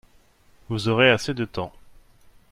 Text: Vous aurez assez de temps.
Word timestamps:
Vous 0.67 0.87
aurez 0.87 1.11
assez 1.11 1.35
de 1.35 1.45
temps. 1.45 1.71